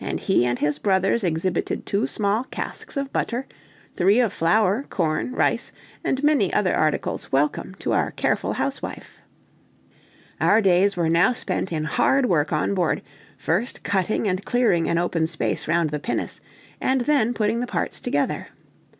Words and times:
and 0.00 0.18
he 0.18 0.44
and 0.44 0.58
his 0.58 0.80
brothers 0.80 1.22
exhibited 1.22 1.86
two 1.86 2.04
small 2.04 2.42
casks 2.50 2.96
of 2.96 3.12
butter, 3.12 3.46
three 3.94 4.18
of 4.18 4.32
flour, 4.32 4.84
corn, 4.90 5.30
rice, 5.32 5.70
and 6.02 6.24
many 6.24 6.52
other 6.52 6.74
articles 6.74 7.30
welcome 7.30 7.76
to 7.76 7.92
our 7.92 8.10
careful 8.10 8.54
housewife. 8.54 9.20
Our 10.40 10.60
days 10.60 10.96
were 10.96 11.08
now 11.08 11.30
spent 11.30 11.72
in 11.72 11.84
hard 11.84 12.26
work 12.26 12.52
on 12.52 12.74
board, 12.74 13.00
first 13.38 13.84
cutting 13.84 14.26
and 14.26 14.44
clearing 14.44 14.88
an 14.88 14.98
open 14.98 15.28
space 15.28 15.68
round 15.68 15.90
the 15.90 16.00
pinnace, 16.00 16.40
and 16.80 17.02
then 17.02 17.32
putting 17.32 17.60
the 17.60 17.68
parts 17.68 18.00
together. 18.00 18.48